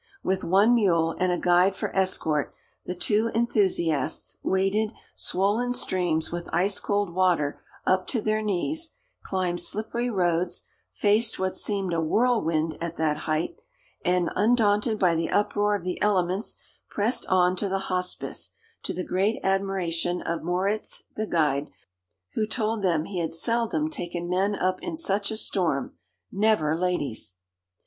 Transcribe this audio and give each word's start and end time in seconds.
With 0.23 0.43
one 0.43 0.73
mule 0.73 1.15
and 1.19 1.31
a 1.31 1.37
guide 1.37 1.75
for 1.75 1.95
escort, 1.95 2.55
the 2.87 2.95
two 2.95 3.29
enthusiasts 3.35 4.35
waded 4.41 4.93
swollen 5.13 5.73
streams 5.73 6.31
with 6.31 6.49
ice 6.51 6.79
cold 6.79 7.13
water 7.13 7.61
up 7.85 8.07
to 8.07 8.19
their 8.19 8.41
knees, 8.41 8.95
climbed 9.21 9.61
slippery 9.61 10.09
roads, 10.09 10.63
faced 10.91 11.37
what 11.37 11.55
seemed 11.55 11.93
a 11.93 12.01
whirlwind 12.01 12.79
at 12.81 12.97
that 12.97 13.15
height, 13.29 13.57
and, 14.03 14.31
undaunted 14.35 14.97
by 14.97 15.13
the 15.13 15.29
uproar 15.29 15.75
of 15.75 15.83
the 15.83 16.01
elements, 16.01 16.57
pressed 16.89 17.27
on 17.27 17.55
to 17.57 17.69
the 17.69 17.85
Hospice, 17.93 18.55
to 18.81 18.95
the 18.95 19.05
great 19.05 19.39
admiration 19.43 20.19
of 20.23 20.41
Moritz, 20.41 21.03
the 21.15 21.27
guide, 21.27 21.67
who 22.33 22.47
told 22.47 22.81
them 22.81 23.05
he 23.05 23.19
had 23.19 23.35
seldom 23.35 23.87
taken 23.87 24.27
men 24.27 24.55
up 24.55 24.81
in 24.81 24.95
such 24.95 25.29
a 25.29 25.37
storm, 25.37 25.95
never 26.31 26.75
ladies. 26.75 27.35